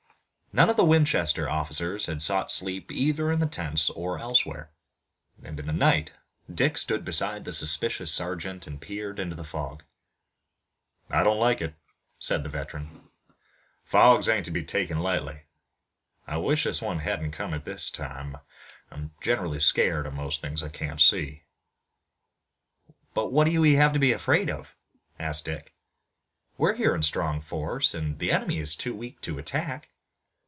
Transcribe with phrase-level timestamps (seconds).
[0.53, 4.69] None of the Winchester officers had sought sleep either in the tents or elsewhere,
[5.41, 6.11] and, in the night,
[6.53, 9.81] Dick stood beside the suspicious sergeant and peered into the fog.
[11.09, 11.73] "I don't like it,"
[12.19, 13.07] said the veteran.
[13.85, 15.43] "Fogs ain't to be taken lightly.
[16.27, 18.35] I wish this one hadn't come at this time.
[18.91, 21.45] I'm generally scared of most of the things I can't see."
[23.13, 24.75] "But what have we to be afraid of?"
[25.17, 25.73] asked Dick.
[26.57, 29.87] "We're here in strong force, and the enemy is too weak to attack."